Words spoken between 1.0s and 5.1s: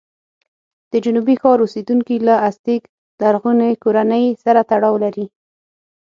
جنوبي ښار اوسېدونکي له ازتېک لرغونې کورنۍ سره تړاو